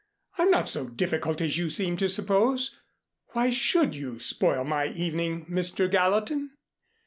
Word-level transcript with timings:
I'm 0.39 0.49
not 0.49 0.67
so 0.67 0.87
difficult 0.89 1.41
as 1.41 1.59
you 1.59 1.69
seem 1.69 1.95
to 1.97 2.09
suppose. 2.09 2.75
Why 3.33 3.51
should 3.51 3.95
you 3.95 4.19
spoil 4.19 4.63
my 4.63 4.87
evening, 4.87 5.45
Mr. 5.45 5.87
Gallatin?" 5.91 6.57